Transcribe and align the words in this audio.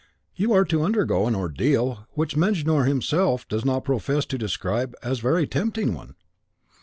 You 0.35 0.51
are 0.53 0.65
to 0.65 0.81
undergo 0.81 1.27
an 1.27 1.35
ordeal 1.35 2.07
which 2.15 2.35
Mejnour 2.35 2.85
himself 2.85 3.47
does 3.47 3.63
not 3.63 3.83
profess 3.85 4.25
to 4.25 4.35
describe 4.39 4.95
as 5.03 5.19
a 5.19 5.21
very 5.21 5.45
tempting 5.45 5.93
one. 5.93 6.15